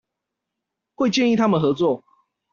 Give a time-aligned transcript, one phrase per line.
[0.95, 2.03] 會建議他們合作